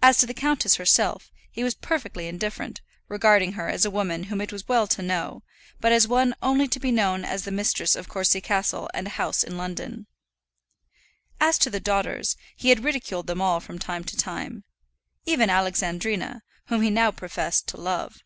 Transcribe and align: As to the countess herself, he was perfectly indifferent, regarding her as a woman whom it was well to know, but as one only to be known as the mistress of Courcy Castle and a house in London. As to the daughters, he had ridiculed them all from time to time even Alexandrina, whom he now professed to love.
As 0.00 0.16
to 0.16 0.24
the 0.24 0.32
countess 0.32 0.76
herself, 0.76 1.30
he 1.50 1.62
was 1.62 1.74
perfectly 1.74 2.26
indifferent, 2.26 2.80
regarding 3.06 3.52
her 3.52 3.68
as 3.68 3.84
a 3.84 3.90
woman 3.90 4.22
whom 4.24 4.40
it 4.40 4.50
was 4.50 4.66
well 4.66 4.86
to 4.86 5.02
know, 5.02 5.42
but 5.78 5.92
as 5.92 6.08
one 6.08 6.34
only 6.40 6.66
to 6.68 6.80
be 6.80 6.90
known 6.90 7.22
as 7.22 7.44
the 7.44 7.50
mistress 7.52 7.94
of 7.94 8.08
Courcy 8.08 8.40
Castle 8.40 8.88
and 8.94 9.06
a 9.08 9.18
house 9.20 9.42
in 9.44 9.58
London. 9.58 10.06
As 11.38 11.58
to 11.58 11.68
the 11.68 11.80
daughters, 11.80 12.34
he 12.56 12.70
had 12.70 12.82
ridiculed 12.82 13.26
them 13.26 13.42
all 13.42 13.60
from 13.60 13.78
time 13.78 14.04
to 14.04 14.16
time 14.16 14.64
even 15.26 15.50
Alexandrina, 15.50 16.42
whom 16.68 16.80
he 16.80 16.88
now 16.88 17.10
professed 17.10 17.68
to 17.68 17.76
love. 17.76 18.22